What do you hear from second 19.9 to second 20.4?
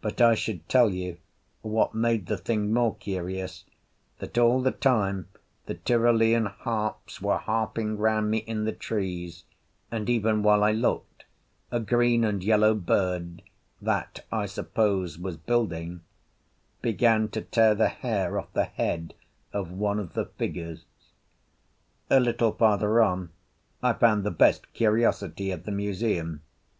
of the